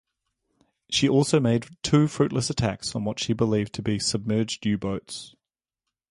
She 0.89 1.07
also 1.07 1.39
made 1.39 1.67
two 1.83 2.07
fruitless 2.07 2.49
attacks 2.49 2.95
on 2.95 3.03
what 3.05 3.19
she 3.19 3.33
believed 3.33 3.73
to 3.73 3.83
be 3.83 3.99
submerged 3.99 4.65
U-boats. 4.65 5.35